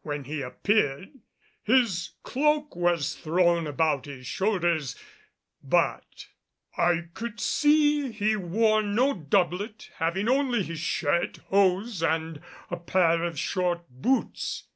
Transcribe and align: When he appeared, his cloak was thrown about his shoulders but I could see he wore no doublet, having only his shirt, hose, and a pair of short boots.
When 0.00 0.24
he 0.24 0.40
appeared, 0.40 1.10
his 1.62 2.12
cloak 2.22 2.74
was 2.74 3.12
thrown 3.16 3.66
about 3.66 4.06
his 4.06 4.26
shoulders 4.26 4.96
but 5.62 6.28
I 6.78 7.08
could 7.12 7.38
see 7.38 8.10
he 8.10 8.34
wore 8.34 8.80
no 8.80 9.12
doublet, 9.12 9.90
having 9.96 10.26
only 10.26 10.62
his 10.62 10.80
shirt, 10.80 11.40
hose, 11.48 12.02
and 12.02 12.40
a 12.70 12.78
pair 12.78 13.22
of 13.24 13.38
short 13.38 13.82
boots. 13.90 14.68